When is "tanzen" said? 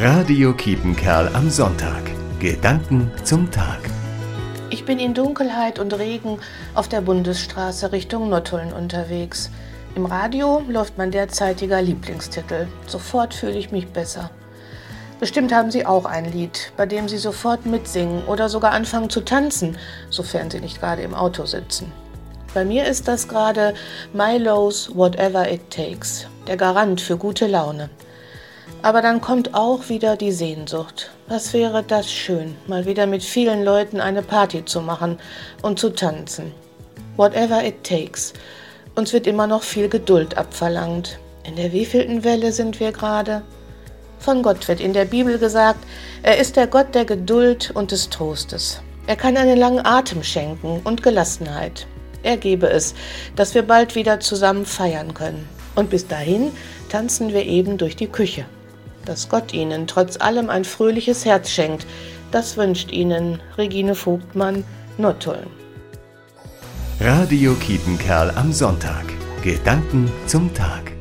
19.22-19.78, 35.90-36.52, 56.88-57.32